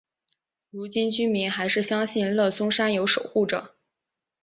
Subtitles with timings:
[0.71, 3.75] 如今居民还是相信乐松山有守护者。